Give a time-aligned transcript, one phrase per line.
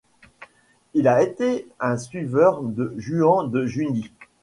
[0.95, 4.11] Il a été un suiveur de Juan de Juni.